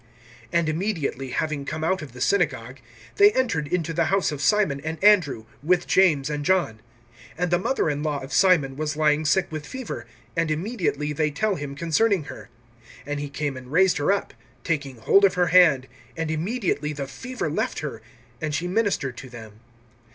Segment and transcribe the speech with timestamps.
[0.51, 2.79] (29)And immediately, having come out of the synagogue,
[3.17, 6.79] they entered into the house of Simon and Andrew, with James and John.
[7.37, 11.29] (30)And the mother in law of Simon was lying sick with fever; and immediately they
[11.29, 12.49] tell him concerning her.
[13.05, 14.33] (31)And he came and raised her up,
[14.63, 15.85] taking hold of her hand;
[16.17, 18.01] and immediately the fever left her,
[18.41, 19.59] and she ministered to them.